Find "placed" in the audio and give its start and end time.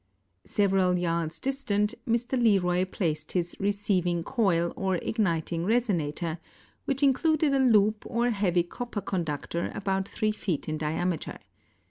2.85-3.33